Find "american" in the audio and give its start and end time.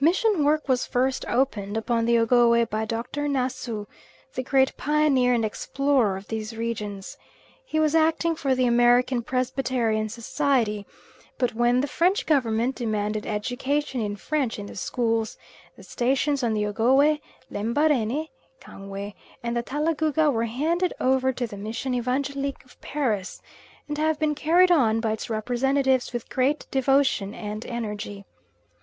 8.64-9.20